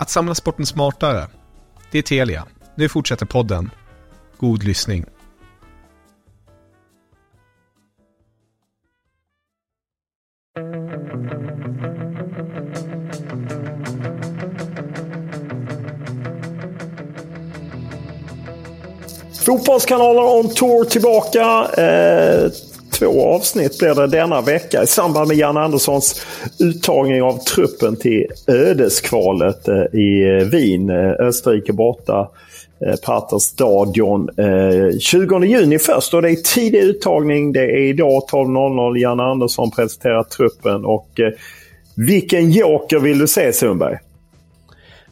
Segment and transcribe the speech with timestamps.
[0.00, 1.26] Att samla sporten smartare.
[1.90, 2.46] Det är Telia.
[2.74, 3.70] Nu fortsätter podden.
[4.38, 5.04] God lyssning.
[19.46, 21.40] Fotbollskanalen on tour tillbaka.
[21.82, 22.50] Eh,
[23.00, 26.26] två avsnitt blir det denna vecka i samband med Jan Anderssons
[26.58, 30.90] uttagning av truppen till ödeskvalet eh, i eh, Wien.
[30.90, 32.28] Eh, Österrike borta.
[33.02, 34.28] Paterstadion.
[35.00, 37.52] 20 juni först och det är tidig uttagning.
[37.52, 38.98] Det är idag 12.00.
[38.98, 41.20] Jan Andersson presenterar truppen och
[41.96, 43.96] vilken joker vill du se Sundberg?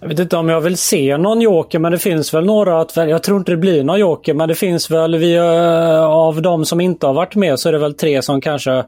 [0.00, 2.96] Jag vet inte om jag vill se någon joker, men det finns väl några att
[2.96, 3.14] välja.
[3.14, 6.64] Jag tror inte det blir någon joker, men det finns väl vi, uh, av de
[6.64, 8.84] som inte har varit med så är det väl tre som kanske...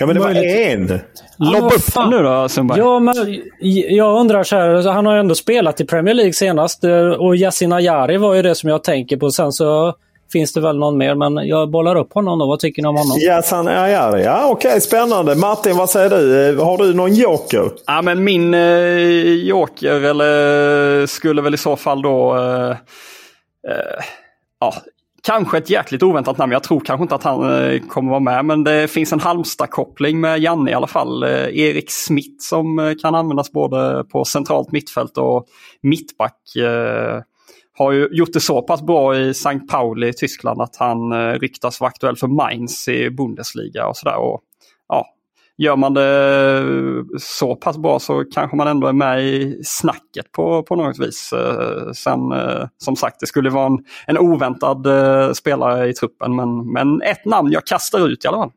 [0.00, 1.00] Ja, men det var en!
[1.38, 2.10] Lobba upp fan.
[2.10, 2.78] nu då, Sundberg.
[2.78, 3.14] Ja, men
[3.88, 4.92] jag undrar så här.
[4.92, 8.42] Han har ju ändå spelat i Premier League senast eh, och Yasin Ayari var ju
[8.42, 9.30] det som jag tänker på.
[9.30, 9.94] Sen så
[10.32, 12.46] finns det väl någon mer, men jag bollar upp honom då.
[12.46, 13.18] Vad tycker ni om honom?
[13.18, 15.34] Yasin Ayari, ja okej, okay, spännande.
[15.34, 16.58] Martin, vad säger du?
[16.60, 17.70] Har du någon joker?
[17.86, 18.98] Ja, men min eh,
[19.34, 22.36] joker, eller skulle väl i så fall då...
[22.36, 22.70] Eh,
[23.70, 24.04] eh,
[24.60, 24.74] ja,
[25.22, 26.52] kanske ett jäkligt oväntat namn.
[26.52, 30.20] Jag tror kanske inte att han eh, kommer vara med, men det finns en Halmstad-koppling
[30.20, 31.22] med Janne i alla fall.
[31.22, 35.46] Eh, Erik Smith som eh, kan användas både på centralt mittfält och
[35.82, 36.38] mittback
[37.78, 39.58] har ju gjort det så pass bra i St.
[39.58, 44.14] Pauli i Tyskland att han eh, ryktas vara aktuell för Mainz i Bundesliga och sådär.
[44.88, 45.06] Ja,
[45.58, 46.64] gör man det
[47.18, 51.32] så pass bra så kanske man ändå är med i snacket på, på något vis.
[51.32, 54.86] Eh, sen eh, som sagt, det skulle vara en, en oväntad
[55.36, 58.50] spelare i truppen men, men ett namn jag kastar ut i alla fall.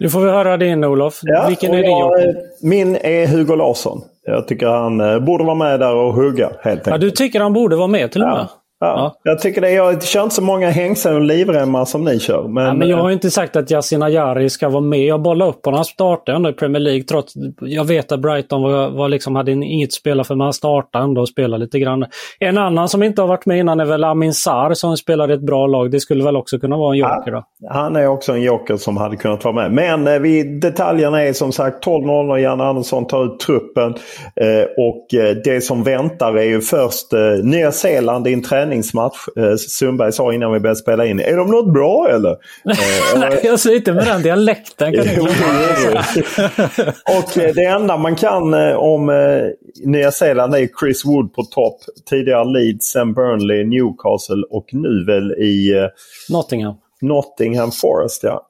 [0.00, 1.20] Nu får vi höra din Olof.
[1.22, 2.36] Ja, Vilken är din?
[2.62, 4.00] Min är Hugo Larsson.
[4.26, 6.86] Jag tycker han borde vara med där och hugga helt enkelt.
[6.86, 8.36] Ja, du tycker han borde vara med till och med?
[8.38, 8.48] Ja.
[8.80, 9.70] Ja, Jag tycker det.
[9.70, 12.48] Jag kör inte så många hängslen och livremmar som ni kör.
[12.48, 15.04] Men, ja, men jag har inte sagt att Yasin Ayari ska vara med.
[15.04, 15.78] Jag bollar upp honom.
[15.78, 17.02] Han startade ändå i Premier League.
[17.02, 21.04] Trots, jag vet att Brighton var, var liksom, hade inget spela för men han startade
[21.04, 22.04] ändå och spelade lite grann.
[22.38, 25.34] En annan som inte har varit med innan är väl Amin Sar som spelar i
[25.34, 25.90] ett bra lag.
[25.90, 27.44] Det skulle väl också kunna vara en joker då?
[27.58, 29.72] Ja, han är också en joker som hade kunnat vara med.
[29.72, 33.94] Men eh, vi, detaljerna är som sagt 12.00 och Jan Andersson tar ut truppen.
[34.40, 39.16] Eh, och eh, det som väntar är ju först eh, Nya Zeeland i en träningsmatch.
[39.36, 41.20] Eh, Sundberg sa innan vi började spela in.
[41.20, 42.36] Är de något bra eller?
[43.18, 44.92] Nej, jag säger inte med den dialekten.
[44.92, 45.04] Kan
[47.18, 49.10] och eh, det enda man kan eh, om
[49.84, 51.80] Nya Zeeland är Chris Wood på topp.
[52.10, 55.88] Tidigare Leeds, sen Burnley, Newcastle och nu väl i
[56.30, 56.74] Nottingham.
[57.00, 58.46] Nottingham Forest ja.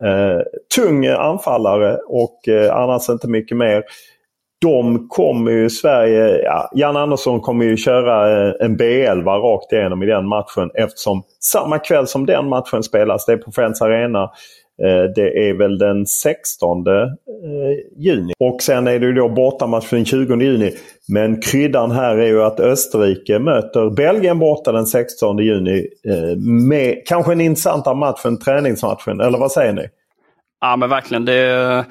[0.77, 3.83] tung anfallare och annars inte mycket mer
[4.61, 10.03] de kommer ju Sverige, ja, Jan Andersson kommer ju köra eh, en B11 rakt igenom
[10.03, 14.23] i den matchen eftersom samma kväll som den matchen spelas, det är på Friends Arena.
[14.83, 16.93] Eh, det är väl den 16 eh,
[17.97, 18.33] juni.
[18.39, 20.73] Och sen är det ju då bortamatch den 20 juni.
[21.09, 25.87] Men kryddan här är ju att Österrike möter Belgien borta den 16 juni.
[26.69, 29.87] Med kanske en intressantare match än träningsmatchen, eller vad säger ni?
[30.61, 31.25] Ja men verkligen.
[31.25, 31.85] Det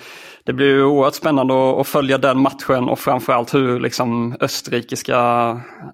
[0.47, 5.13] det blir oerhört spännande att, följa den matchen och framförallt hur liksom Österrike ska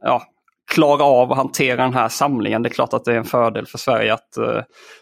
[0.01, 0.23] ja,
[0.71, 2.63] klara av att hantera den här samlingen.
[2.63, 4.61] Det är klart att det är en fördel för Sverige att eh,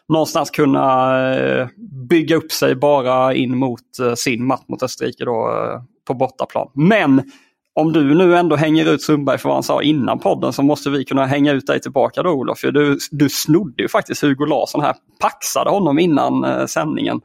[0.09, 1.67] någonstans kunna eh,
[2.09, 6.67] bygga upp sig bara in mot eh, sin match mot Österrike då, eh, på bortaplan.
[6.73, 7.31] Men
[7.73, 10.89] om du nu ändå hänger ut Sundberg för vad han sa innan podden så måste
[10.89, 12.59] vi kunna hänga ut dig tillbaka då Olof.
[12.59, 17.21] För du, du snodde ju faktiskt Hugo Larsson här, paxade honom innan eh, sändningen.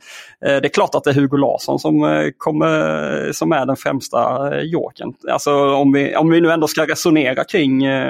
[0.46, 3.76] Eh, det är klart att det är Hugo Larsson som, eh, kommer, som är den
[3.76, 5.14] främsta eh, jokern.
[5.30, 8.08] Alltså om vi, om vi nu ändå ska resonera kring, eh,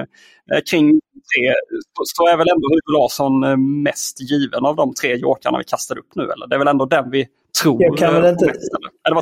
[0.53, 1.55] eh, kring tre
[1.95, 5.65] så, så är väl ändå Hugo Larsson eh, mest given av de tre jokarna vi
[5.65, 6.23] kastar upp nu.
[6.23, 6.47] Eller?
[6.47, 7.27] Det är väl ändå den vi
[7.63, 8.53] tror Jag kan väl inte,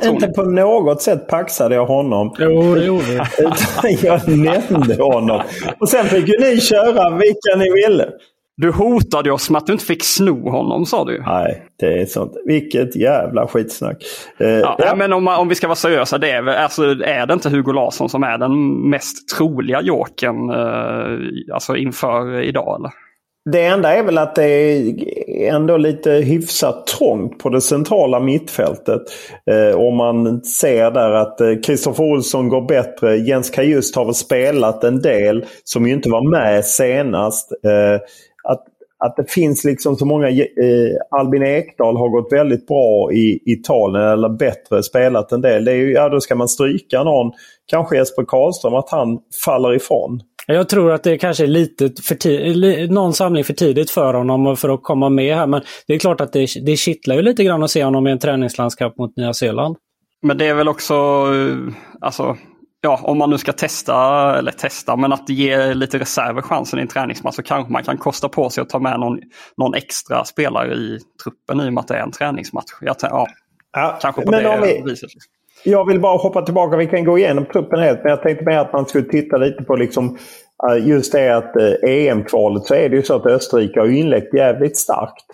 [0.07, 2.35] inte på något sätt paxade jag honom.
[2.39, 3.13] Jo, det gjorde
[4.01, 5.41] jag nämnde honom.
[5.79, 8.09] Och sen fick ju ni köra vilka ni ville.
[8.57, 11.21] Du hotade oss med att du inte fick sno honom sa du.
[11.25, 12.31] Nej, det är sånt.
[12.45, 13.97] Vilket jävla skitsnack.
[14.39, 14.95] Eh, Ja, ja.
[14.95, 18.09] Men om, om vi ska vara seriösa, det är, alltså, är det inte Hugo Larsson
[18.09, 22.79] som är den mest troliga jokern eh, alltså inför idag?
[22.79, 22.91] Eller?
[23.51, 29.01] Det enda är väl att det är ändå lite hyfsat trångt på det centrala mittfältet.
[29.51, 33.17] Eh, om man ser där att eh, Kristoffer Olsson går bättre.
[33.17, 37.51] Jens Kajust har väl spelat en del som ju inte var med senast.
[37.51, 37.95] Eh,
[38.43, 38.63] att,
[38.97, 40.29] att det finns liksom så många...
[40.29, 45.65] Eh, Albin Ekdal har gått väldigt bra i Italien eller bättre spelat en del.
[45.65, 47.31] Det är ju, ja, då ska man stryka någon.
[47.65, 50.21] Kanske Jesper Karlström att han faller ifrån.
[50.47, 54.69] Jag tror att det kanske är lite för någon samling för tidigt för honom för
[54.69, 55.47] att komma med här.
[55.47, 58.11] Men det är klart att det, det kittlar ju lite grann att se honom i
[58.11, 59.77] en träningslandskap mot Nya Zeeland.
[60.21, 62.37] Men det är väl också, eh, alltså,
[62.81, 63.95] ja, om man nu ska testa,
[64.37, 67.97] eller testa, men att ge lite reserver chansen i en träningsmatch så kanske man kan
[67.97, 69.19] kosta på sig att ta med någon,
[69.57, 72.71] någon extra spelare i truppen i och med att det är en träningsmatch.
[72.81, 73.27] Jag, ja,
[73.75, 75.09] Ja, kanske på men det om vi, viset.
[75.65, 76.77] Jag vill bara hoppa tillbaka.
[76.77, 77.99] Vi kan gå igenom truppen helt.
[78.03, 80.17] Men jag tänkte mer att man skulle titta lite på liksom,
[80.69, 84.33] eh, just det att eh, EM-kvalet så är det ju så att Österrike har inlett
[84.33, 85.25] jävligt starkt.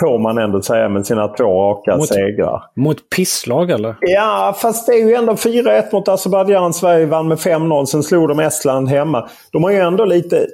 [0.00, 2.62] Får man ändå säga med sina två raka Mot- segrar.
[2.76, 3.96] Mot pisslag eller?
[4.00, 6.74] Ja, fast det är ju ändå 4-1 mot Azerbajdzjan.
[6.74, 7.84] Sverige vann med 5-0.
[7.86, 9.28] Sen slog de Estland hemma.
[9.52, 10.46] De har ju ändå lite...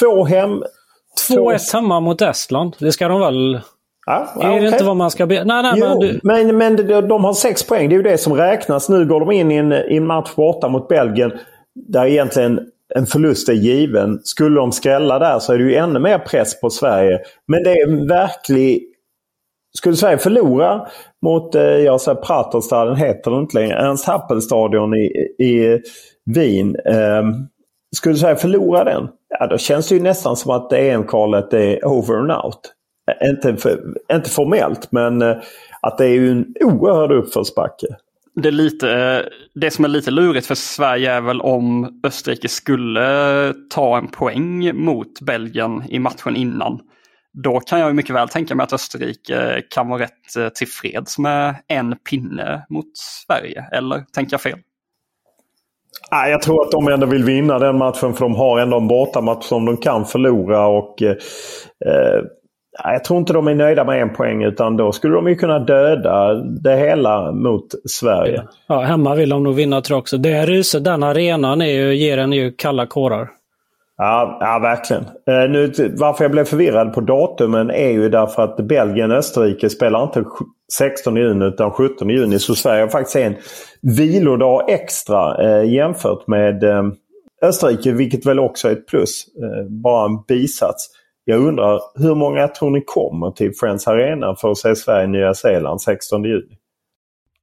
[0.00, 0.62] Två hem...
[1.30, 2.76] 2-1 hemma mot Estland.
[2.78, 3.60] Det ska de väl...
[4.10, 4.68] Ja, ja, Är det okej.
[4.68, 5.44] inte vad man ska be...
[5.44, 6.20] Nej, nej, men Jo, du...
[6.22, 7.88] men, men de, de har sex poäng.
[7.88, 8.88] Det är ju det som räknas.
[8.88, 11.32] Nu går de in i en, i en match borta mot Belgien
[11.88, 12.60] där egentligen
[12.94, 14.20] en förlust är given.
[14.24, 17.20] Skulle de skrälla där så är det ju ännu mer press på Sverige.
[17.48, 18.86] Men det är en verklig...
[19.78, 20.86] Skulle Sverige förlora
[21.22, 25.06] mot, eh, jag säger Praterstaden heter det inte längre, Ernst Happelstadion i,
[25.44, 25.80] i
[26.34, 26.76] Wien.
[26.86, 27.22] Eh,
[27.96, 29.08] skulle Sverige förlora den,
[29.38, 32.74] ja då känns det ju nästan som att EM-kvalet är over and out.
[33.20, 33.56] Eh, Inte,
[34.12, 35.36] inte formellt, men eh,
[35.82, 37.86] att det är ju en oerhörd uppförsbacke.
[38.34, 39.22] Det, lite, eh,
[39.54, 44.84] det som är lite lurigt för Sverige är väl om Österrike skulle ta en poäng
[44.84, 46.80] mot Belgien i matchen innan.
[47.32, 51.56] Då kan jag mycket väl tänka mig att Österrike kan vara rätt eh, tillfreds med
[51.68, 53.64] en pinne mot Sverige.
[53.72, 54.58] Eller tänker jag fel?
[56.10, 58.88] Ah, jag tror att de ändå vill vinna den matchen för de har ändå en
[58.88, 60.66] bortamatch som de kan förlora.
[60.66, 61.16] Och, eh,
[61.86, 62.22] eh,
[62.84, 65.58] jag tror inte de är nöjda med en poäng utan då skulle de ju kunna
[65.58, 68.42] döda det hela mot Sverige.
[68.66, 70.16] Ja, hemma vill de nog vinna tror jag också.
[70.16, 73.28] Det ryser, den arenan är ju, ger en ju kalla kårar.
[73.96, 75.02] Ja, ja verkligen.
[75.02, 79.70] Eh, nu, varför jag blev förvirrad på datumen är ju därför att Belgien och Österrike
[79.70, 80.24] spelar inte
[80.72, 82.38] 16 juni utan 17 juni.
[82.38, 83.34] Så Sverige har faktiskt en
[83.82, 86.82] vilodag extra eh, jämfört med eh,
[87.42, 89.26] Österrike, vilket väl också är ett plus.
[89.42, 90.90] Eh, bara en bisats.
[91.30, 95.82] Jag undrar hur många tror ni kommer till Friends Arena för att se Sverige-Nya Zeeland
[95.82, 96.56] 16 juni?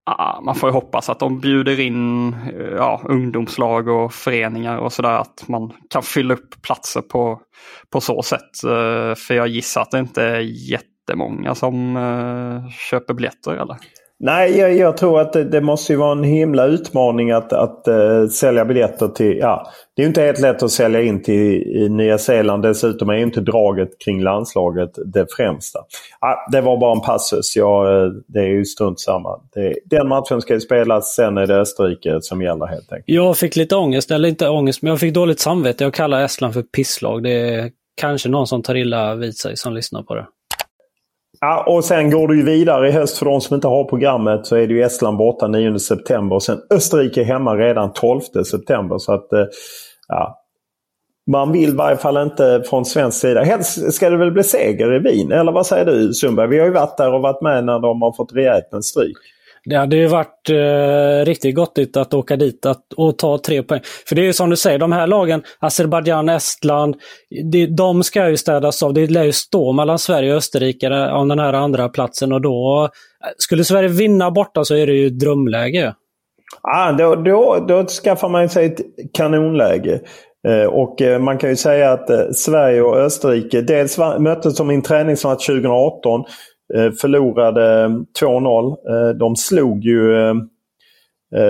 [0.05, 4.93] Ah, man får ju hoppas att de bjuder in eh, ja, ungdomslag och föreningar och
[4.93, 5.17] sådär.
[5.17, 7.41] Att man kan fylla upp platser på,
[7.89, 8.63] på så sätt.
[8.63, 10.39] Eh, för jag gissar att det inte är
[10.71, 13.77] jättemånga som eh, köper biljetter eller?
[14.19, 17.87] Nej, jag, jag tror att det, det måste ju vara en himla utmaning att, att
[17.87, 19.37] uh, sälja biljetter till...
[19.37, 22.63] Ja, det är ju inte helt lätt att sälja in till i Nya Zeeland.
[22.63, 25.79] Dessutom är ju inte draget kring landslaget det främsta.
[26.19, 27.55] Ah, det var bara en passus.
[27.55, 29.29] Ja, eh, det är ju strunt samma.
[29.53, 31.15] Det, den matchen ska ju spelas.
[31.15, 33.05] Sen är det Österrike som gäller helt enkelt.
[33.05, 35.83] Jag fick lite ångest, eller inte ångest, men jag fick dåligt samvete.
[35.83, 37.23] Jag kallar Estland för pisslag.
[37.23, 37.71] Det är
[38.01, 40.25] kanske någon som tar illa vid sig som lyssnar på det.
[41.39, 44.45] Ja, och sen går du ju vidare i höst för de som inte har programmet
[44.45, 48.97] så är det ju Estland borta 9 september och sen Österrike hemma redan 12 september.
[48.97, 49.45] Så att eh,
[50.07, 50.43] ja,
[51.31, 53.43] man vill i varje fall inte från svensk sida.
[53.43, 56.47] Helst ska det väl bli seger i Wien, eller vad säger du Sundberg?
[56.47, 59.17] Vi har ju varit där och varit med när de har fått rejält med stryk.
[59.69, 63.81] Det hade ju varit eh, riktigt gottigt att åka dit att, och ta tre poäng.
[64.07, 66.95] För det är ju som du säger, de här lagen, Azerbajdzjan, Estland,
[67.51, 68.93] det, de ska ju städas av.
[68.93, 72.41] Det lär ju stå mellan Sverige och Österrike eh, om den här andra platsen och
[72.41, 72.89] då
[73.23, 75.93] eh, skulle Sverige vinna borta så är det ju drömläge.
[76.61, 78.81] Ah, då, då, då skaffar man sig ett
[79.13, 79.99] kanonläge.
[80.47, 84.81] Eh, och man kan ju säga att Sverige och Österrike dels möttes de i en
[84.81, 86.23] träningsmatch 2018.
[86.73, 87.87] Förlorade
[88.21, 89.13] 2-0.
[89.13, 90.15] De slog ju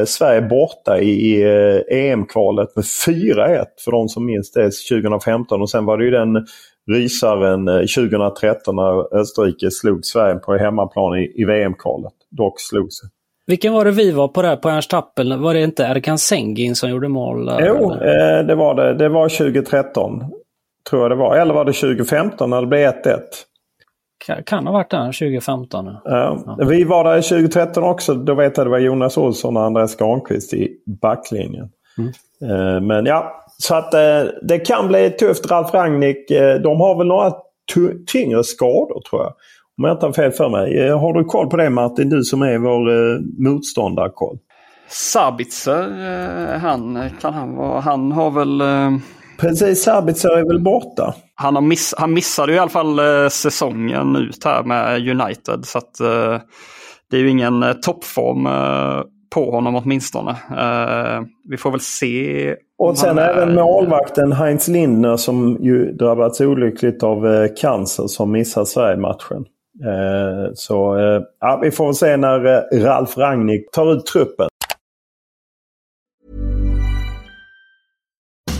[0.05, 1.43] Sverige borta i
[1.91, 5.61] EM-kvalet med 4-1 för de som minns det 2015.
[5.61, 6.45] Och sen var det ju den
[6.91, 12.13] rysaren 2013 när Österrike slog Sverige på hemmaplan i, VM-kvalet.
[12.29, 13.09] Dock slog sig.
[13.47, 15.39] Vilken var det vi var på där på Ernst Happel?
[15.39, 17.51] Var det inte Erkan Sengin som gjorde mål?
[17.59, 18.93] Jo, eh, det var det.
[18.93, 20.23] Det var 2013.
[20.89, 21.35] Tror jag det var.
[21.37, 22.93] Eller var det 2015 när det blev 1-1?
[24.25, 25.85] Kan, kan ha varit där 2015.
[25.85, 26.43] Ja.
[26.45, 26.65] ja.
[26.65, 28.13] Vi var där 2013 också.
[28.13, 31.69] Då vet jag det var Jonas Olsson och Andreas Granqvist i backlinjen.
[31.97, 32.11] Mm.
[32.41, 35.51] Eh, men ja, så att eh, det kan bli tufft.
[35.51, 36.29] Ralf Rangnick,
[36.63, 37.33] de har väl några
[38.07, 39.33] tyngre skador tror jag.
[39.77, 40.79] Om jag inte har fel för mig.
[40.79, 42.09] Eh, har du koll på det Martin?
[42.09, 44.37] Du som är vår eh, motståndarkoll.
[44.89, 45.83] Sabitzer,
[46.53, 47.79] eh, han kan han vara.
[47.79, 48.61] Han har väl...
[49.39, 49.47] Eh...
[49.47, 51.13] Precis, Sabitzer är väl borta.
[51.35, 55.65] Han, har miss, han missade i alla fall eh, säsongen ut här med United.
[55.65, 56.39] Så att, eh,
[57.11, 59.03] det är ju ingen eh, toppform eh,
[59.35, 60.35] på honom åtminstone.
[61.49, 62.55] vi får väl se.
[62.77, 69.45] Och sen även målvakten Heinz Lindner som ju drabbats olyckligt av cancer som missar Sverige-matchen.
[69.85, 74.47] Eh, så eh, ja, vi får se när eh, Ralf Rangnick tar ut truppen.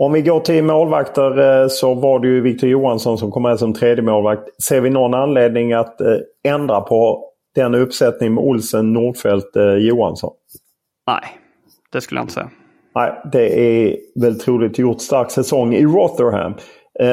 [0.00, 3.58] Om vi går till målvakter eh, så var det ju Victor Johansson som kom med
[3.58, 4.62] som tredje målvakt.
[4.62, 7.24] Ser vi någon anledning att eh, ändra på
[7.54, 10.32] den uppsättning med Olsen, Nordfeldt, eh, Johansson?
[11.06, 11.22] Nej,
[11.92, 12.50] det skulle jag inte säga.
[12.94, 16.54] Nej, det är väl troligt gjort stark säsong i Rotherham.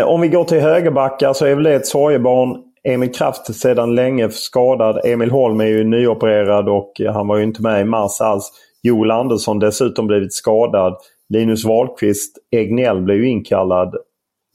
[0.06, 2.58] Om vi går till högerbackar så är väl det ett sorgebarn.
[2.84, 5.06] Emil Kraft sedan länge skadad.
[5.06, 8.52] Emil Holm är ju nyopererad och han var ju inte med i mars alls.
[8.84, 10.96] Joel Andersson dessutom blivit skadad.
[11.30, 13.96] Linus Wahlqvist, Egnell blev ju inkallad.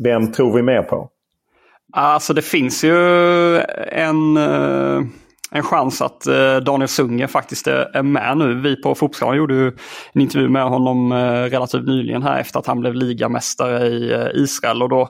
[0.05, 1.11] Vem tror vi mer på?
[1.93, 2.97] Alltså det finns ju
[3.89, 4.37] en...
[4.37, 5.01] Eh,
[5.53, 8.55] en chans att eh, Daniel Sunge faktiskt är, med nu.
[8.55, 9.67] Vi på Fotbollskanalen gjorde ju
[10.13, 14.83] en intervju med honom eh, relativt nyligen här efter att han blev ligamästare i Israel.
[14.83, 15.09] Och då,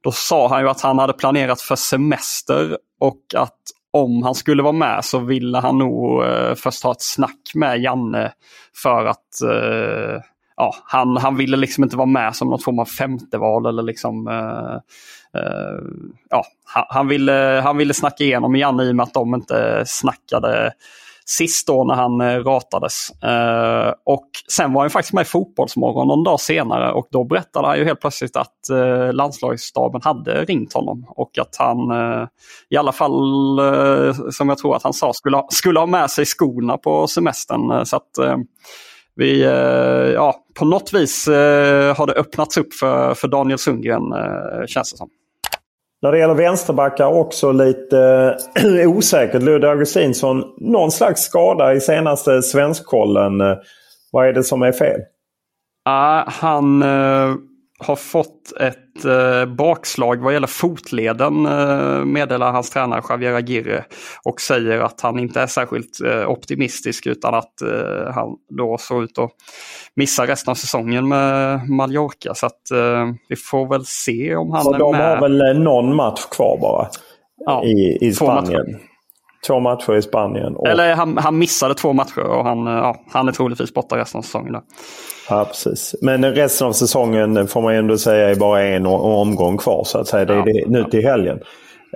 [0.00, 3.58] då sa han ju att han hade planerat för semester och att
[3.90, 6.24] om han skulle vara med så ville han nog
[6.56, 8.32] först ha ett snack med Janne
[8.82, 9.28] för att
[10.62, 14.28] ja, han, han ville liksom inte vara med som något form av femteval eller liksom
[14.28, 14.76] uh,
[15.42, 15.80] uh,
[16.30, 16.44] ja,
[16.88, 20.72] han, ville, han ville snacka igenom Janne i och med att de inte snackade
[21.26, 23.10] sist då när han eh, ratades.
[23.24, 27.66] Uh, och sen var han faktiskt med i Fotbollsmorgon någon dag senare och då berättade
[27.66, 31.78] han ju helt plötsligt att uh, landslagsstaben hade ringt honom och att han
[32.70, 33.12] i alla fall,
[34.32, 37.86] som jag tror att han sa, skulle ha, skulle ha med sig skorna på semestern.
[37.86, 38.40] så att
[39.16, 39.42] vi,
[40.14, 44.92] ja, på något vis eh, har det öppnats upp för, för Daniel Sundgren, eh, känns
[44.92, 45.08] det som.
[46.02, 49.42] När det gäller vänsterbackar också lite äh, osäkert.
[49.42, 53.32] Ludde Augustinsson, någon slags skada i senaste svenskkollen.
[54.12, 55.00] Vad är det som är fel?
[55.88, 57.34] Uh, han uh,
[57.78, 63.84] har fått ett uh, bakslag vad gäller fotleden uh, meddelar hans tränare Javier Aguirre.
[64.24, 67.52] Och säger att han inte är särskilt optimistisk utan att
[68.14, 69.30] han då såg ut att
[69.96, 72.34] missa resten av säsongen med Mallorca.
[72.34, 72.60] Så att
[73.28, 75.18] vi får väl se om han Så är de med.
[75.18, 76.88] har väl någon match kvar bara
[77.46, 78.80] Ja, i, i Spanien.
[79.46, 80.56] Två matcher i Spanien.
[80.56, 84.18] Och, Eller han, han missade två matcher och han, ja, han är troligtvis borta resten
[84.18, 84.52] av säsongen.
[84.52, 84.62] Då.
[85.28, 85.94] Ja, precis.
[86.02, 89.84] Men resten av säsongen får man ändå säga är bara en omgång kvar.
[89.84, 90.24] så att säga.
[90.24, 90.44] Det är Ja.
[90.44, 91.36] det, nu till helgen.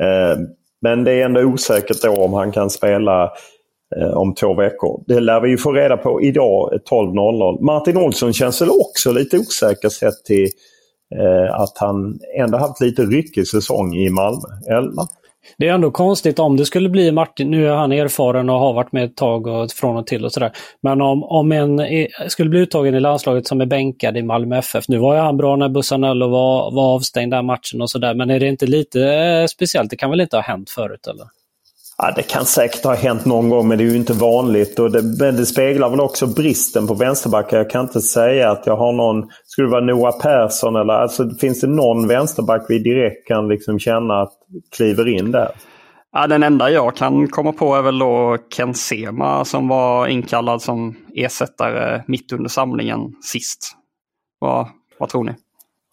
[0.01, 0.39] Eh,
[0.83, 3.31] men det är ändå osäkert då om han kan spela
[3.97, 5.05] eh, om två veckor.
[5.07, 7.61] Det lär vi ju få reda på idag eh, 12.00.
[7.63, 10.49] Martin Olsson känns väl också lite osäker sett till
[11.21, 14.49] eh, att han ändå haft lite ryckig säsong i Malmö.
[14.79, 14.93] Eller?
[15.59, 18.73] Det är ändå konstigt om det skulle bli Martin, nu är han erfaren och har
[18.73, 20.53] varit med ett tag och från och till och sådär.
[20.81, 24.59] Men om, om en är, skulle bli uttagen i landslaget som är bänkad i Malmö
[24.59, 24.89] FF.
[24.89, 28.15] Nu var ju han bra när Bussanello var, var avstängd den matchen och sådär.
[28.15, 29.91] Men är det inte lite eh, speciellt?
[29.91, 31.36] Det kan väl inte ha hänt förut eller?
[31.99, 34.79] Ja, det kan säkert ha hänt någon gång men det är ju inte vanligt.
[34.79, 37.57] Och det, men det speglar väl också bristen på vänsterbackar.
[37.57, 39.29] Jag kan inte säga att jag har någon...
[39.45, 40.95] Skulle det vara Noah Persson eller...
[40.95, 44.33] Alltså, finns det någon vänsterback vi direkt kan liksom känna att
[44.77, 45.51] kliver in där?
[46.13, 50.63] Ja, den enda jag kan komma på är väl då Ken Sema som var inkallad
[50.63, 53.73] som ersättare mitt under samlingen sist.
[54.39, 55.33] Vad, vad tror ni?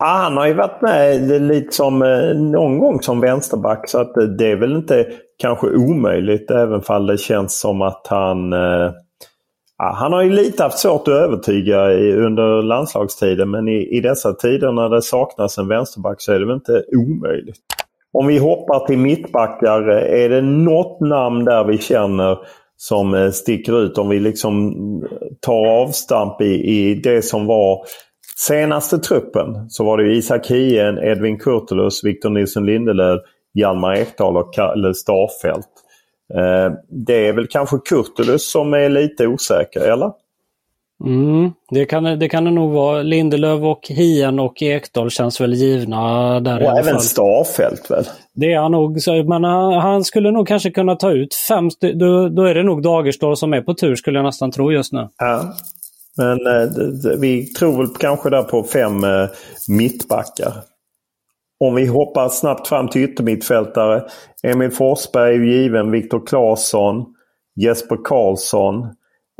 [0.06, 4.18] Ja, han har ju varit med lite som eh, någon gång som vänsterback så att
[4.18, 5.08] eh, det är väl inte
[5.42, 8.54] kanske omöjligt även fall det känns som att han...
[8.54, 8.92] Eh,
[9.78, 14.02] ja, han har ju lite haft svårt att övertyga i, under landslagstiden men i, i
[14.02, 17.58] dessa tider när det saknas en vänsterback så är det väl inte omöjligt.
[18.14, 22.38] Om vi hoppar till mittbackar, eh, är det något namn där vi känner
[22.78, 23.98] som sticker ut?
[23.98, 24.74] Om vi liksom
[25.40, 27.86] tar avstamp i, i det som var
[28.38, 33.22] senaste truppen så var det Isak Hien, Edvin Kurtulus, Victor Nilsson Lindelöf,
[33.54, 35.68] Hjalmar Ekdal och Kalle Starfelt.
[36.34, 36.74] Eh,
[37.06, 40.12] det är väl kanske Kurtulus som är lite osäker, eller?
[41.06, 43.02] Mm, det, kan, det kan det nog vara.
[43.02, 47.00] Lindelöf och Hien och Ekdal känns väl givna där Och även.
[47.00, 48.04] Starfelt väl?
[48.36, 49.02] Det är han nog.
[49.02, 52.63] så- Men han, han skulle nog kanske kunna ta ut fem då, då är det
[52.63, 55.08] nog Dagerstål som är på tur skulle jag nästan tro just nu.
[55.17, 55.54] Ja.
[56.17, 56.69] Men eh,
[57.19, 59.28] vi tror väl kanske där på fem eh,
[59.67, 60.54] mittbackar.
[61.60, 64.04] Om vi hoppar snabbt fram till yttermittfältare.
[64.43, 67.06] Emil Forsberg är ju given, Viktor Claesson,
[67.56, 68.84] Jesper Karlsson.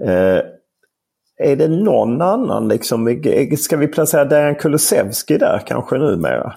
[0.04, 0.40] Eh,
[1.38, 3.22] är det någon annan liksom?
[3.58, 6.54] Ska vi placera Dejan Kulusevski där kanske numera?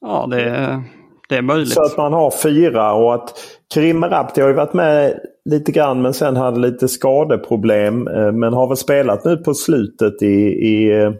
[0.00, 0.82] Ja, det, är-
[1.28, 1.72] det är möjligt.
[1.74, 3.34] Så att man har fyra och att
[3.74, 8.08] Karim Rapti har ju varit med lite grann men sen hade lite skadeproblem.
[8.08, 10.26] eh, Men har väl spelat nu på slutet i,
[10.66, 11.12] i, eh,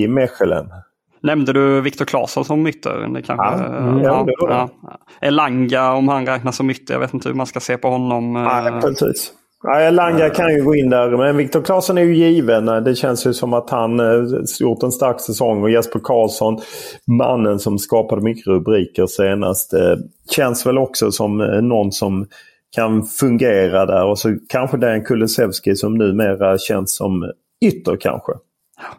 [0.00, 0.66] i Mechelen.
[1.22, 3.08] Nämnde du Viktor Claesson som ytter?
[3.14, 4.48] Det kanske, Ja, mm, ja, det var
[5.20, 5.26] det.
[5.26, 6.94] Elanga om han räknas som ytter.
[6.94, 8.36] Jag vet inte hur man ska se på honom.
[8.36, 8.42] eh.
[8.42, 9.32] Ja, precis.
[9.62, 12.66] Ja, Elanga kan ju gå in där men Viktor Claesson är ju given.
[12.66, 14.06] Det känns ju som att han eh,
[14.60, 16.58] gjort en stark säsong och Jesper Karlsson,
[17.06, 19.94] mannen som skapade mycket rubriker senast, eh,
[20.30, 22.26] känns väl också som eh, någon som
[22.76, 27.32] kan fungera där och så kanske Dan Kulusevski som numera känns som
[27.64, 28.32] ytter kanske.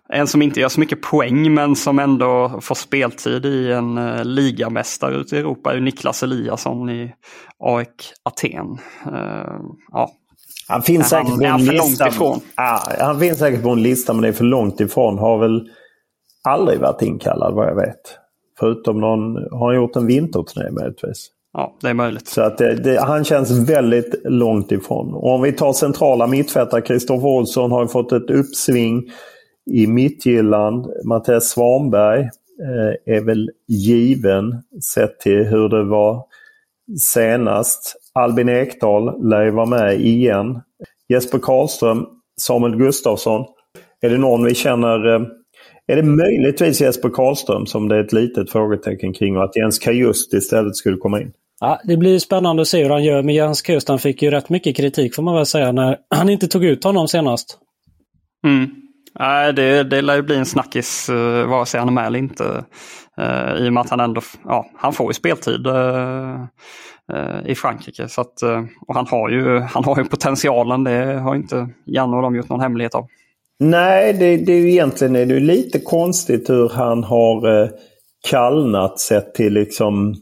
[0.10, 4.26] En som inte gör så mycket poäng men som ändå får speltid i en uh,
[4.26, 7.14] ligamästare ute i Europa är Niklas Eliasson i
[7.60, 8.78] AEK Aten.
[9.08, 10.12] Uh, ja.
[10.68, 12.10] Han finns Är säkert på är en lista.
[12.56, 15.18] Ja, han finns säkert på en lista men det är för långt ifrån.
[15.18, 15.70] Har väl
[16.44, 18.18] aldrig varit inkallad vad jag vet.
[18.60, 22.28] Förutom någon, har han gjort en vinterturné möjligtvis ja, det är möjligt.
[22.28, 25.14] Så att det, det, han känns väldigt långt ifrån.
[25.14, 29.04] Och om vi tar centrala mittfältare, Kristoffer Olsson har fått ett uppsving
[29.72, 30.88] i Midtjylland.
[31.06, 36.26] Mattias Svanberg eh, är väl given sett till hur det var
[37.00, 37.96] senast.
[38.14, 40.62] Albin Ekdal lär ju vara med igen.
[41.10, 42.06] Jesper Karlström,
[42.42, 43.46] Samuel Gustafsson.
[44.02, 45.16] Är det någon vi känner...
[45.16, 45.22] Eh,
[45.88, 49.80] är det möjligtvis Jesper Karlström som det är ett litet frågetecken kring och att Jens
[49.80, 51.32] Kajust istället skulle komma in?
[51.62, 53.64] Ja, det blir spännande att se hur han gör med Jens.
[53.88, 56.84] Han fick ju rätt mycket kritik får man väl säga när han inte tog ut
[56.84, 57.58] honom senast.
[58.46, 58.70] Mm.
[59.20, 62.20] Nej, det, det lär ju bli en snackis uh, vare sig han är med eller
[62.20, 62.44] inte.
[63.22, 66.36] Uh, I och med att han ändå ja, han får ju speltid uh,
[67.14, 68.08] uh, i Frankrike.
[68.08, 72.16] Så att, uh, och han har, ju, han har ju potentialen, det har inte Janne
[72.16, 73.08] och de gjort någon hemlighet av.
[73.64, 77.70] Nej, det, det är ju egentligen är det lite konstigt hur han har eh,
[78.30, 80.16] kallnat sett till liksom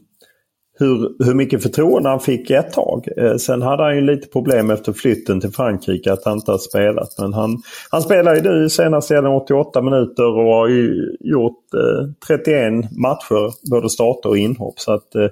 [0.80, 3.08] hur, hur mycket förtroende han fick ett tag.
[3.16, 6.58] Eh, sen hade han ju lite problem efter flytten till Frankrike att han inte har
[6.58, 7.18] spelat.
[7.18, 12.10] Men han, han spelar ju nu senast gällande 88 minuter och har ju gjort eh,
[12.26, 14.78] 31 matcher, både starter och inhopp.
[14.78, 15.28] Så att eh,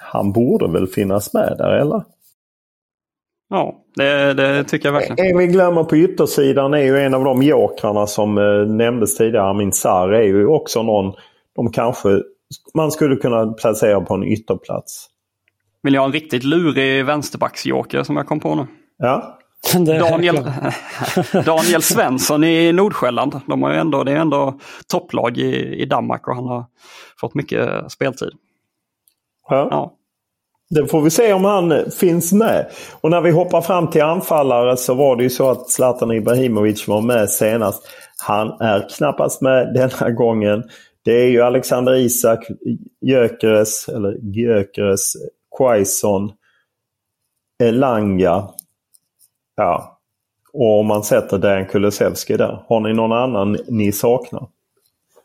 [0.00, 2.02] han borde väl finnas med där, eller?
[3.50, 5.30] Ja, det, det, tycker jag verkligen.
[5.30, 9.46] En vi glömmer på yttersidan är ju en av de jokrarna som eh, nämndes tidigare.
[9.46, 11.14] Amin Sarr är ju också någon
[11.56, 12.22] de kanske
[12.74, 15.06] man skulle kunna placera på en ytterplats.
[15.82, 18.66] Vill jag ha en riktigt lurig vänsterbacksjoker som jag kom på nu?
[18.98, 19.38] Ja.
[19.72, 20.34] Daniel,
[21.44, 23.40] Daniel Svensson i Nordsjälland.
[23.46, 26.64] De har ju ändå, det är ändå topplag i, i Danmark och han har
[27.20, 28.30] fått mycket speltid.
[29.48, 29.68] Ja.
[29.70, 29.96] ja.
[30.70, 32.70] Det får vi se om han finns med.
[33.00, 36.88] Och när vi hoppar fram till anfallare så var det ju så att Zlatan Ibrahimovic
[36.88, 37.88] var med senast.
[38.26, 40.62] Han är knappast med denna gången.
[41.04, 42.46] Det är ju Alexander Isak,
[43.00, 45.12] Gyökeres, eller Gyökeres,
[45.58, 46.32] Quaison,
[47.62, 48.48] Elanga.
[49.56, 50.00] Ja.
[50.52, 52.64] Och om man sätter Dejan Kulusevski där.
[52.66, 54.46] Har ni någon annan ni saknar?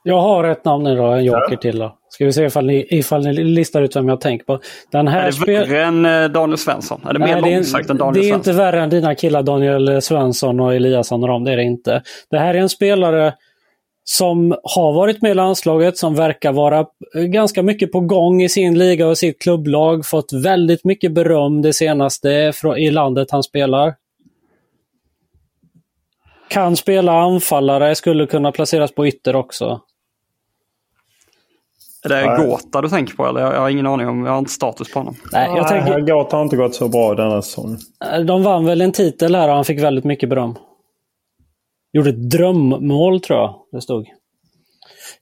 [0.04, 1.58] Jag har ett namn då, en joker ja.
[1.58, 1.98] till då.
[2.10, 4.60] Ska vi se ifall ni, ifall ni listar ut vem jag tänker på.
[4.92, 7.02] Den här är det värre än eh, Daniel Svensson?
[7.10, 8.14] Är det mer långsökt än Daniel Svensson?
[8.14, 11.44] Det är inte värre än dina killar Daniel Svensson och Eliasson och dem.
[11.44, 12.02] Det är det inte.
[12.30, 13.34] Det här är en spelare
[14.08, 18.78] som har varit med i landslaget, som verkar vara ganska mycket på gång i sin
[18.78, 20.06] liga och sitt klubblag.
[20.06, 23.96] Fått väldigt mycket beröm det senaste i landet han spelar.
[26.48, 29.82] Kan spela anfallare, skulle kunna placeras på ytter också.
[32.04, 33.42] Är det Gåta du tänker på eller?
[33.42, 35.16] Jag har ingen aning om, jag har inte status på honom.
[35.32, 36.00] Nej, jag tänker...
[36.00, 37.78] Gåta har inte gått så bra denna säsongen.
[38.28, 40.56] De vann väl en titel här och han fick väldigt mycket beröm.
[41.96, 44.08] Gjorde ett drömmål tror jag det stod.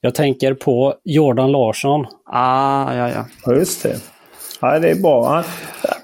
[0.02, 2.06] Jag tänker på Jordan Larsson.
[2.26, 3.26] Ah, ja, ja.
[3.46, 3.96] ja just det.
[4.62, 5.44] Ja, det är bra.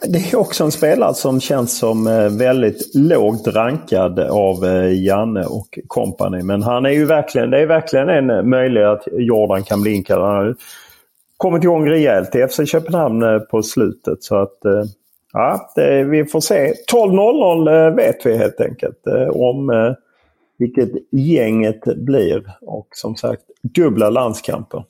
[0.07, 5.45] Det är också en spelare som känns som eh, väldigt lågt rankad av eh, Janne
[5.45, 6.43] och kompani.
[6.43, 10.27] Men han är ju verkligen, det är verkligen en möjlighet att Jordan kan bli inkallad.
[10.27, 10.55] Han har
[11.37, 14.23] kommit igång rejält i FC Köpenhamn eh, på slutet.
[14.23, 14.57] Så att
[15.33, 16.73] ja, det, vi får se.
[16.91, 19.03] 12.00 vet vi helt enkelt
[19.33, 19.95] om
[20.59, 22.51] vilket gänget blir.
[22.61, 24.83] Och som sagt dubbla landskamper.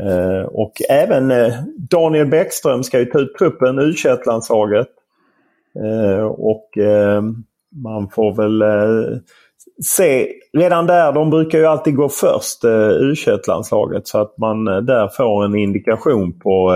[0.00, 1.54] Eh, och även eh,
[1.90, 3.94] Daniel Bäckström ska ju ta ut truppen, u
[4.26, 4.88] landslaget
[5.84, 7.22] eh, Och eh,
[7.84, 9.18] man får väl eh,
[9.84, 13.14] se, redan där, de brukar ju alltid gå först, eh, u
[13.48, 16.72] landslaget så att man där får en indikation på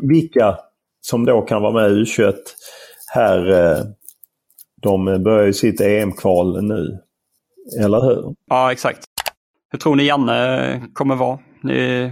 [0.00, 0.58] vilka
[1.00, 2.34] som då kan vara med i U21
[3.14, 3.52] här
[4.84, 6.98] de börjar ju sitt EM-kval nu.
[7.80, 8.34] Eller hur?
[8.50, 9.04] Ja, exakt.
[9.70, 11.38] Hur tror ni Janne kommer vara?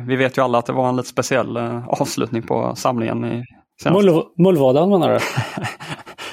[0.07, 3.25] vi vet ju alla att det var en lite speciell eh, avslutning på samlingen.
[3.25, 3.45] I
[4.37, 5.19] Mullvadan menar du?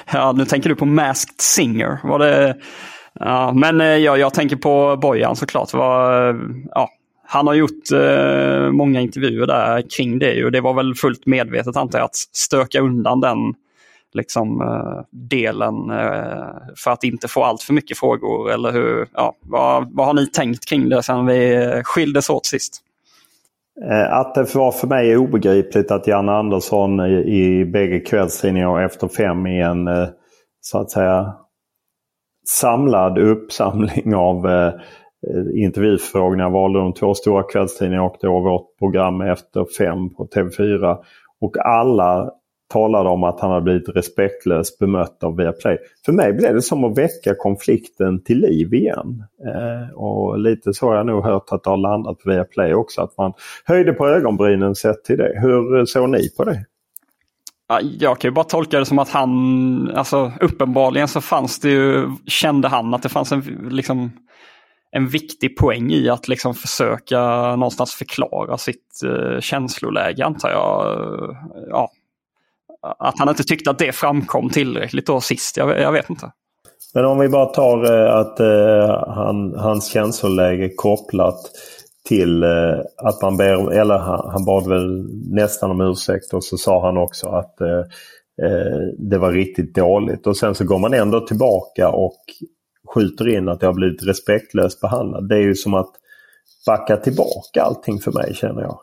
[0.14, 2.00] ja, nu tänker du på Masked Singer.
[2.04, 2.58] Var det...
[3.20, 5.74] Ja, men eh, ja, jag tänker på Bojan såklart.
[5.74, 6.36] Var,
[6.72, 6.90] ja,
[7.28, 10.46] han har gjort eh, många intervjuer där kring det.
[10.46, 13.38] Och det var väl fullt medvetet antar jag att stöka undan den
[14.14, 18.52] liksom, eh, delen eh, för att inte få allt för mycket frågor?
[18.52, 22.46] Eller hur, ja, vad, vad har ni tänkt kring det sedan vi eh, skildes åt
[22.46, 22.86] sist?
[24.10, 29.48] Att det var för mig obegripligt att Jan Andersson i, i bägge kvällstidningar efter fem
[29.48, 29.88] i en
[30.62, 31.34] så att säga
[32.50, 34.74] samlad uppsamling av eh,
[36.38, 40.98] jag valde de två stora kvällstidningarna och då vårt program efter fem på TV4.
[41.42, 42.32] Och alla
[42.70, 45.78] talade om att han hade blivit respektlöst bemött av Viaplay.
[46.06, 49.24] För mig blev det som att väcka konflikten till liv igen.
[49.46, 53.02] Eh, och lite så har jag nog hört att det har landat på Viaplay också.
[53.02, 53.34] Att man
[53.66, 55.40] höjde på ögonbrynen sett till det.
[55.42, 56.66] Hur eh, såg ni på det?
[58.00, 62.10] Jag kan ju bara tolka det som att han, alltså uppenbarligen så fanns det ju,
[62.26, 64.12] kände han att det fanns en, liksom,
[64.92, 67.20] en viktig poäng i att liksom försöka
[67.56, 70.98] någonstans förklara sitt eh, känsloläge antar jag.
[71.70, 71.92] Ja,
[72.82, 75.58] att han inte tyckte att det framkom tillräckligt då sist.
[75.58, 76.32] Jag, jag vet inte.
[76.94, 81.52] Men om vi bara tar eh, att eh, han, hans känsloläge kopplat
[82.06, 86.58] till eh, att man ber, eller han, han bad väl nästan om ursäkt och så
[86.58, 87.80] sa han också att eh,
[88.48, 90.28] eh, det var riktigt dåligt.
[90.28, 92.20] Och sen så går man ändå tillbaka och
[92.94, 95.30] skjuter in att jag har blivit respektlöst behandlad.
[95.30, 95.92] Det är ju som att
[96.66, 98.80] backa tillbaka allting för mig känner jag.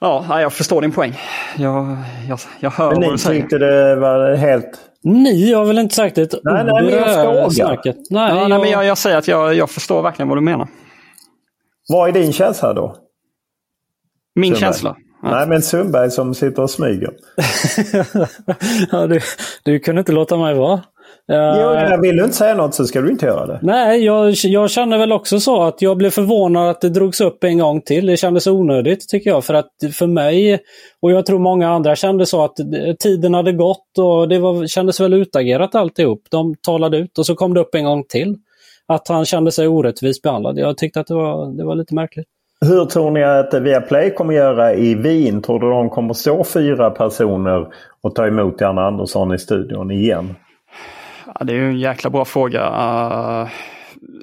[0.00, 1.18] Ja, jag förstår din poäng.
[1.56, 1.96] Jag,
[2.28, 3.34] jag, jag hör men vad du säger.
[3.34, 4.80] ni tyckte det var helt...
[5.02, 7.68] Ni har väl inte sagt ett nej, nej, men jag frågar.
[7.68, 8.50] Nej, ja, jag...
[8.50, 10.68] Nej, men jag, jag säger att jag, jag förstår verkligen vad du menar.
[11.88, 12.96] Vad är din känsla då?
[14.34, 14.60] Min Sundberg.
[14.60, 14.96] känsla?
[15.22, 15.30] Ja.
[15.30, 17.10] Nej, men Sundberg som sitter och smyger.
[18.92, 19.20] ja, du,
[19.62, 20.82] du kunde inte låta mig vara.
[21.32, 23.58] Jag vill du inte säga något så ska du inte göra det.
[23.62, 27.44] Nej, jag, jag känner väl också så att jag blev förvånad att det drogs upp
[27.44, 28.06] en gång till.
[28.06, 29.44] Det kändes onödigt tycker jag.
[29.44, 30.60] För att för mig,
[31.02, 32.56] och jag tror många andra kände så att
[32.98, 36.22] tiden hade gått och det var, kändes väl utagerat alltihop.
[36.30, 38.36] De talade ut och så kom det upp en gång till.
[38.86, 40.58] Att han kände sig orättvist behandlad.
[40.58, 42.26] Jag tyckte att det var, det var lite märkligt.
[42.60, 45.42] Hur tror ni att Viaplay kommer göra i Wien?
[45.42, 47.66] Tror du de kommer stå fyra personer
[48.00, 50.34] och ta emot Jan Andersson i studion igen?
[51.34, 52.60] Ja, det är ju en jäkla bra fråga.
[52.60, 53.48] Uh,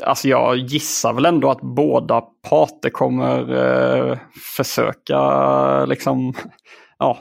[0.04, 4.18] alltså jag gissar väl ändå att båda parter kommer uh,
[4.58, 6.34] försöka liksom,
[7.00, 7.18] ja,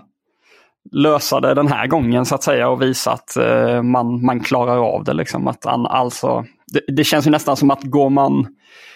[0.92, 4.78] lösa det den här gången så att säga och visa att uh, man, man klarar
[4.78, 5.12] av det.
[5.12, 5.48] Liksom.
[5.48, 8.46] Att an, alltså, det, det känns ju nästan som att går man,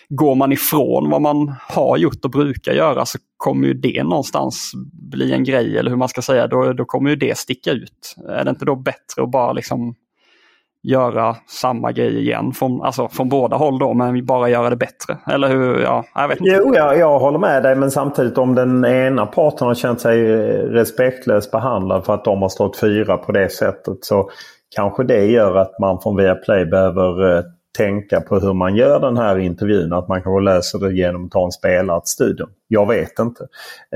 [0.09, 4.73] går man ifrån vad man har gjort och brukar göra så kommer ju det någonstans
[5.11, 6.47] bli en grej eller hur man ska säga.
[6.47, 8.15] Då, då kommer ju det sticka ut.
[8.29, 9.95] Är det inte då bättre att bara liksom
[10.83, 15.19] göra samma grej igen från, alltså från båda håll då, men bara göra det bättre.
[15.27, 15.81] Eller hur?
[15.81, 16.61] Ja, jag vet inte.
[16.65, 20.23] Jo, jag, jag håller med dig men samtidigt om den ena parten har känt sig
[20.63, 24.31] respektlöst behandlad för att de har stått fyra på det sättet så
[24.77, 27.43] kanske det gör att man från Viaplay behöver eh,
[27.79, 29.93] tänka på hur man gör den här intervjun.
[29.93, 32.49] Att man kanske löser det genom att ta en spelare till studion.
[32.69, 33.47] Jag vet inte.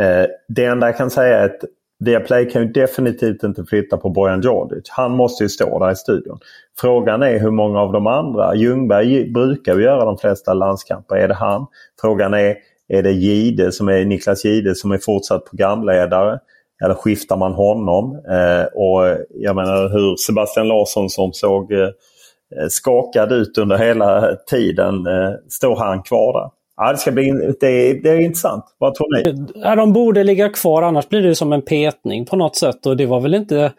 [0.01, 1.61] Eh, det enda jag kan säga är att
[2.05, 4.91] Viaplay kan ju definitivt inte flytta på Bojan Djordjic.
[4.91, 6.39] Han måste ju stå där i studion.
[6.81, 8.55] Frågan är hur många av de andra.
[8.55, 11.17] Ljungberg brukar ju göra de flesta landskamper.
[11.17, 11.67] Är det han?
[12.01, 12.57] Frågan är,
[12.89, 16.39] är det Gide som är Niklas Gide som är fortsatt programledare?
[16.85, 18.13] Eller skiftar man honom?
[18.31, 21.89] Eh, och jag menar hur Sebastian Larsson som såg eh,
[22.69, 25.07] skakad ut under hela tiden.
[25.07, 26.62] Eh, står han kvar där?
[26.77, 28.65] Ja, det, ska bli, det, är, det är intressant.
[28.79, 29.47] Vad tror ni?
[29.55, 32.87] Ja, de borde ligga kvar annars blir det som en petning på något sätt.
[32.87, 33.73] Och det var väl inte...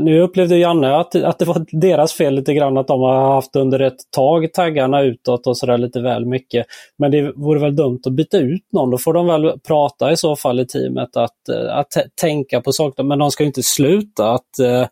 [0.00, 3.56] Nu upplevde Janne att, att det var deras fel lite grann att de har haft
[3.56, 6.66] under ett tag taggarna utåt och sådär lite väl mycket.
[6.98, 8.90] Men det vore väl dumt att byta ut någon.
[8.90, 13.02] Då får de väl prata i så fall i teamet att, att tänka på saker.
[13.02, 14.86] Men de ska inte sluta att, eh,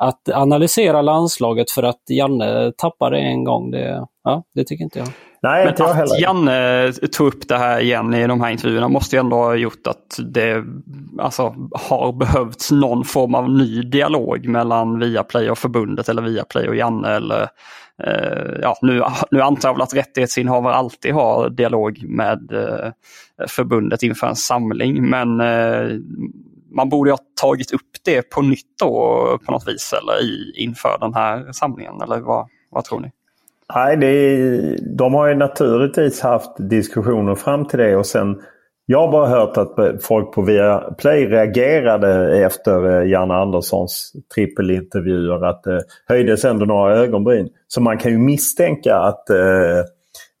[0.00, 3.70] att analysera landslaget för att Janne tappade en gång.
[3.70, 5.08] Det, ja, det tycker inte jag.
[5.42, 6.20] Nej, Men inte jag att heller.
[6.22, 9.86] Janne tog upp det här igen i de här intervjuerna måste ju ändå ha gjort
[9.86, 10.64] att det
[11.18, 16.76] alltså, har behövts någon form av ny dialog mellan Viaplay och förbundet eller Viaplay och
[16.76, 17.08] Janne.
[17.08, 17.42] Eller,
[18.02, 22.92] eh, ja, nu, nu antar jag väl att rättighetsinnehavare alltid har dialog med eh,
[23.48, 25.10] förbundet inför en samling.
[25.10, 25.98] Men eh,
[26.70, 30.96] man borde ha tagit upp det på nytt då på något vis eller i, inför
[31.00, 32.00] den här samlingen.
[32.02, 33.10] Eller vad, vad tror ni?
[33.74, 38.42] Nej, det är, de har ju naturligtvis haft diskussioner fram till det och sen
[38.90, 45.62] jag har bara hört att folk på Viaplay reagerade efter eh, Janne Anderssons trippelintervjuer att
[45.62, 47.48] det höjdes ändå några ögonbryn.
[47.66, 49.80] Så man kan ju misstänka att, eh,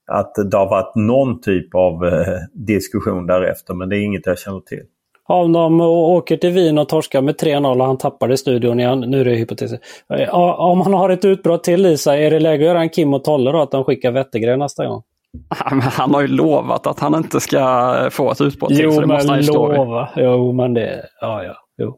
[0.06, 4.38] att det har varit någon typ av eh, diskussion därefter men det är inget jag
[4.38, 4.84] känner till.
[5.28, 9.00] Om de åker till Wien och torskar med 3-0 och han tappar i studion igen,
[9.00, 9.84] nu är det hypotetiskt.
[10.32, 13.14] Om han har ett utbrott till i sig, är det läge att göra en Kim
[13.14, 15.02] och Tolle då, att de skickar Wettergren nästa gång?
[15.80, 18.80] Han har ju lovat att han inte ska få ett utbrott till.
[18.84, 19.76] Jo, så det men måste han ju stå vid.
[19.76, 20.08] lova.
[20.16, 21.04] Jo, men det...
[21.20, 21.54] Ja, ja.
[21.78, 21.96] Jo.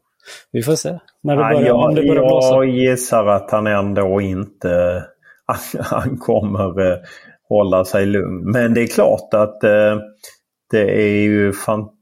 [0.52, 0.98] Vi får se.
[1.22, 2.54] När det Nej, börjar, om det börjar blåsa.
[2.54, 5.04] jag gissar att han ändå inte
[5.46, 6.98] han, han kommer eh,
[7.48, 8.50] hålla sig lugn.
[8.50, 9.96] Men det är klart att eh,
[10.70, 11.99] det är ju fantastiskt.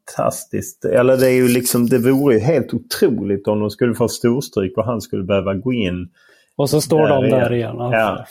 [0.92, 4.78] Eller det är ju liksom, det vore ju helt otroligt om de skulle få storstryk
[4.78, 6.08] och han skulle behöva gå in.
[6.56, 7.76] Och så står de där igen.
[7.76, 8.24] Ja.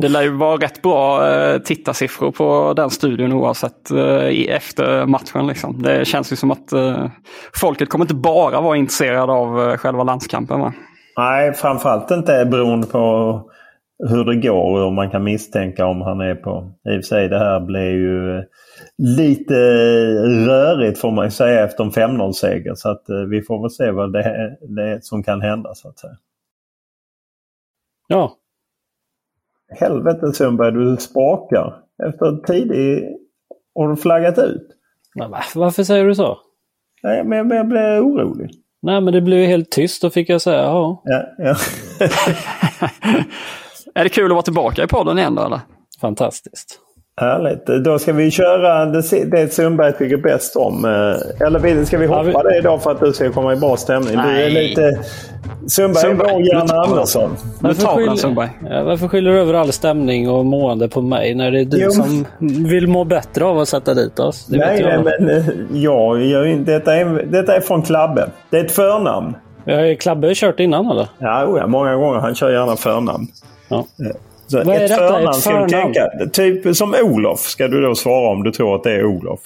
[0.00, 5.46] Det lär ju vara rätt bra eh, tittarsiffror på den studion oavsett eh, efter matchen.
[5.46, 5.82] Liksom.
[5.82, 7.06] Det känns ju som att eh,
[7.54, 10.60] folket kommer inte bara vara intresserade av själva landskampen.
[10.60, 10.72] Va?
[11.16, 13.42] Nej, framförallt inte beroende på
[13.98, 16.74] hur det går och man kan misstänka om han är på...
[16.88, 18.44] I och för sig det här blev ju eh,
[18.98, 19.54] lite
[20.46, 22.74] rörigt får man säga efter en 5-0-seger.
[22.74, 25.74] Så att eh, vi får väl se vad det är, det är som kan hända
[25.74, 26.16] så att säga.
[28.08, 28.36] Ja.
[29.80, 31.74] Helvete Sundberg, du sprakar.
[32.08, 33.04] Efter en tidig...
[33.74, 34.68] Har du flaggat ut?
[35.54, 36.38] Varför säger du så?
[37.02, 38.50] Nej, men jag, blev orolig.
[38.82, 40.02] Nej, men det blev helt tyst.
[40.02, 41.02] Då fick jag säga ja.
[41.04, 41.56] Ja, ja.
[43.94, 45.60] Är det kul att vara tillbaka i podden igen då eller?
[46.00, 46.78] Fantastiskt.
[47.20, 47.66] Härligt.
[47.84, 50.84] Då ska vi köra det, det Sundberg tycker bäst om.
[50.84, 52.50] Eh, eller ska vi hoppa ja, vi...
[52.50, 54.16] det idag för att du ska komma i bra stämning?
[54.16, 54.50] Nej.
[54.50, 54.98] Du är lite...
[55.66, 57.36] Sundberg är vår Janne Andersson.
[57.60, 61.60] Varför, skyller, ja, varför skyller du över all stämning och mående på mig när det
[61.60, 61.90] är du jo.
[61.90, 62.26] som
[62.68, 64.46] vill må bättre av att sätta dit oss?
[64.46, 68.28] Det nej, nej, men eh, ja, jag, detta, är, detta är från Klabbe.
[68.50, 69.36] Det är ett förnamn.
[69.66, 71.08] Har Klabbe kört innan eller?
[71.18, 72.20] Ja, ja, många gånger.
[72.20, 73.26] Han kör gärna förnamn.
[73.72, 73.86] Ja.
[74.46, 75.08] Så Vad är ett detta?
[75.08, 75.68] Förnamn, ett förnamn?
[75.68, 79.40] Tänka, typ som Olof ska du då svara om du tror att det är Olof.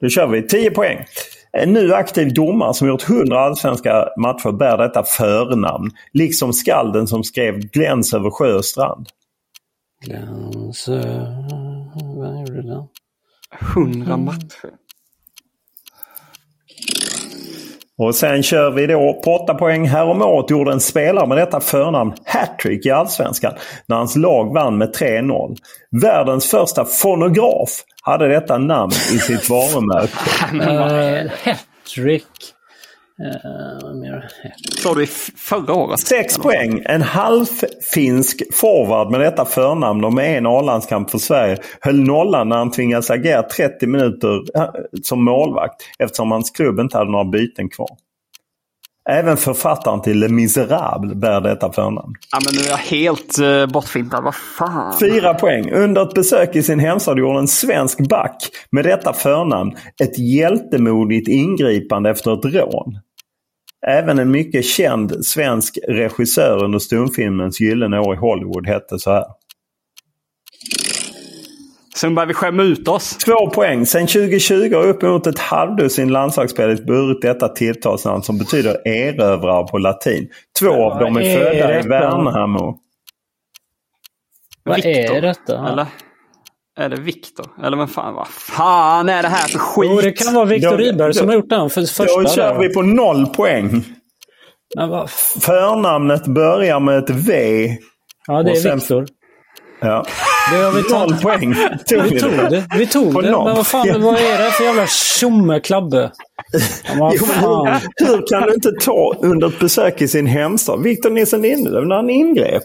[0.00, 0.42] Då kör vi.
[0.42, 1.04] 10 poäng.
[1.52, 5.90] En nu aktiv domare som gjort 100 allsvenska matcher bär detta förnamn.
[6.12, 9.08] Liksom skalden som skrev Gläns över sjö och strand.
[10.04, 10.88] Gläns...
[12.16, 12.82] Vad gjorde den?
[13.76, 14.70] 100 matcher.
[17.98, 19.88] Och sen kör vi då på 8 poäng.
[19.88, 23.52] Häromåret gjorde en spelare med detta förnamn hattrick i Allsvenskan
[23.86, 25.56] när hans lag vann med 3-0.
[26.02, 27.70] Världens första fonograf
[28.02, 30.12] hade detta namn i sitt varumärke.
[31.24, 32.53] uh, hattrick.
[33.20, 34.20] Uh,
[34.82, 36.00] Sa du förra året?
[36.00, 36.82] Sex poäng.
[36.84, 42.56] En halvfinsk forward med detta förnamn och med en A-landskamp för Sverige höll nollan när
[42.56, 44.70] han tvingades agera 30 minuter eh,
[45.02, 47.88] som målvakt eftersom hans klubb inte hade några byten kvar.
[49.10, 52.14] Även författaren till Le Miserable bär detta förnamn.
[52.32, 54.24] Ja, men nu är jag helt uh, bortfintad.
[54.24, 54.98] Vad fan?
[55.00, 55.70] Fyra poäng.
[55.72, 58.36] Under ett besök i sin hemstad gjorde en svensk back
[58.70, 62.98] med detta förnamn ett hjältemodigt ingripande efter ett rån.
[63.88, 69.24] Även en mycket känd svensk regissör under stumfilmens gyllene år i Hollywood hette så här.
[71.96, 73.16] Sen börjar vi skämma ut oss.
[73.16, 73.86] Två poäng.
[73.86, 80.28] Sen 2020 har uppemot ett halvdussin landslagsspelare burit detta tilltalsnamn som betyder erövrare på latin.
[80.60, 81.86] Två ja, av dem är, är födda detta?
[81.86, 82.78] i Värnamo.
[84.62, 85.68] Vad Victor, är detta?
[85.68, 85.86] Eller?
[86.80, 87.46] Är det Viktor?
[87.64, 89.90] Eller vad fan, vad fan är det här för skit?
[89.94, 92.22] Jo, det kan vara Viktor Rydberg som har gjort den för första.
[92.22, 93.84] Då kör vi på noll poäng.
[95.40, 97.68] Förnamnet börjar med ett V.
[98.26, 98.78] Ja, det är sen...
[98.78, 99.06] Viktor.
[99.80, 100.04] Ja.
[100.52, 101.10] Det har vi tagit.
[101.10, 101.54] Noll poäng.
[101.86, 102.66] Tog vi tog det.
[102.78, 103.30] Vi tog det.
[103.30, 106.10] Men vad fan, vad är det för jävla tjomme-klabbe?
[107.96, 110.82] hur kan du inte ta under ett besök i sin hemstad?
[110.82, 112.62] Victor Nilsson Lindelöf när han ingrep.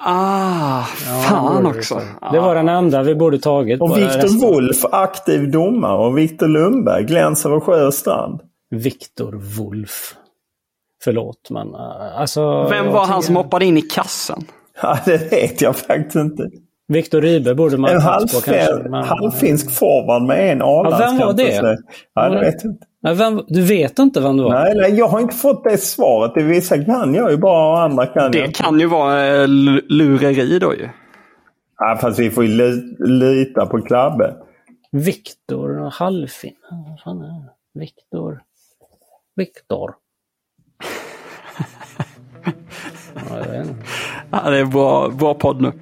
[0.00, 2.00] Ah, fan ja, också.
[2.32, 3.80] Det var den enda vi borde tagit.
[3.80, 6.06] Och Viktor Wolf, aktiv domare.
[6.06, 8.40] Och Viktor Lundberg, gläns över sjö och strand.
[8.70, 10.14] Viktor Wolf.
[11.04, 12.68] Förlåt, men uh, alltså...
[12.70, 14.44] Vem var han som hoppade in i kassen?
[14.82, 16.50] Ja, det vet jag faktiskt inte.
[16.88, 18.88] Viktor Rydberg borde man ha tagit på kanske.
[18.88, 19.04] Men...
[19.04, 21.78] Halvfinsk forward med en a ja, Vem var det?
[22.14, 22.86] Ja, det vet inte.
[23.02, 24.50] Vem, du vet inte vem det var?
[24.50, 26.32] Nej, nej, jag har inte fått det svaret.
[26.34, 28.54] Det vissa kan jag ju bara och andra kan Det jag.
[28.54, 29.48] kan ju vara äh,
[29.88, 30.88] lureri då ju.
[31.78, 34.34] Ja, fast vi får ju lita på Klabbe.
[34.92, 36.54] Viktor Halvfin.
[37.74, 38.40] Viktor.
[39.36, 39.94] Viktor.
[43.30, 43.64] ja,
[44.30, 45.72] ja, det är bra, bra podd nu.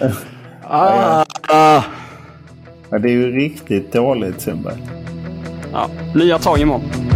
[0.68, 1.82] ah, ah.
[2.90, 4.76] Ja, det är ju riktigt dåligt Sundberg.
[5.72, 7.15] Ja, nya tag imorgon.